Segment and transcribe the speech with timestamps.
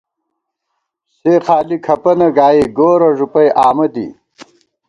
[1.17, 4.07] سے خالی کھپَنہ گائی گورہ ݫُپَئ آمہ دی